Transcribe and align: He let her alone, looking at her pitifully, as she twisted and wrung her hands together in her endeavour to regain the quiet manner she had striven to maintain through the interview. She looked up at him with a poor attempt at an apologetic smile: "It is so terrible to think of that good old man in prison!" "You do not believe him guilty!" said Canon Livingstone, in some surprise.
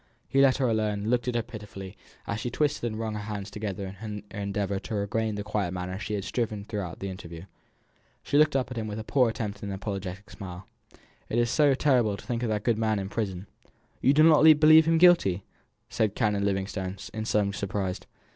He 0.27 0.41
let 0.41 0.57
her 0.57 0.67
alone, 0.67 1.03
looking 1.03 1.35
at 1.35 1.35
her 1.37 1.41
pitifully, 1.43 1.95
as 2.25 2.39
she 2.39 2.49
twisted 2.49 2.91
and 2.91 2.99
wrung 2.99 3.13
her 3.13 3.19
hands 3.19 3.51
together 3.51 3.85
in 4.01 4.23
her 4.31 4.39
endeavour 4.39 4.79
to 4.79 4.95
regain 4.95 5.35
the 5.35 5.43
quiet 5.43 5.73
manner 5.75 5.99
she 5.99 6.15
had 6.15 6.23
striven 6.23 6.65
to 6.65 6.77
maintain 6.77 6.91
through 6.97 7.07
the 7.07 7.11
interview. 7.11 7.43
She 8.23 8.39
looked 8.39 8.55
up 8.55 8.71
at 8.71 8.77
him 8.77 8.87
with 8.87 8.97
a 8.97 9.03
poor 9.03 9.29
attempt 9.29 9.57
at 9.59 9.63
an 9.65 9.71
apologetic 9.71 10.31
smile: 10.31 10.65
"It 11.29 11.37
is 11.37 11.51
so 11.51 11.75
terrible 11.75 12.17
to 12.17 12.25
think 12.25 12.41
of 12.41 12.49
that 12.49 12.63
good 12.63 12.77
old 12.77 12.81
man 12.81 12.97
in 12.97 13.09
prison!" 13.09 13.45
"You 14.01 14.13
do 14.13 14.23
not 14.23 14.41
believe 14.57 14.87
him 14.87 14.97
guilty!" 14.97 15.43
said 15.87 16.15
Canon 16.15 16.43
Livingstone, 16.45 16.97
in 17.13 17.25
some 17.25 17.53
surprise. 17.53 17.99